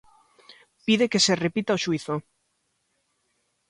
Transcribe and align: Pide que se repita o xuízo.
Pide 0.85 1.05
que 1.11 1.23
se 1.25 1.33
repita 1.45 1.77
o 1.77 1.81
xuízo. 1.83 2.15